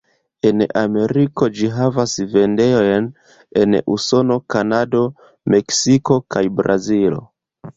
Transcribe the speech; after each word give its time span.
En 0.51 0.61
Ameriko 0.79 1.49
ĝi 1.59 1.67
havas 1.75 2.15
vendejojn 2.31 3.11
en 3.65 3.77
Usono, 3.97 4.39
Kanado, 4.55 5.05
Meksiko 5.55 6.19
kaj 6.37 6.45
Brazilo. 6.63 7.23